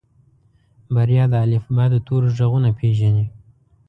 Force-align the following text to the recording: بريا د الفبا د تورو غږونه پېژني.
بريا 0.93 1.23
د 1.31 1.33
الفبا 1.45 1.85
د 1.91 1.95
تورو 2.07 2.27
غږونه 2.37 2.69
پېژني. 2.79 3.25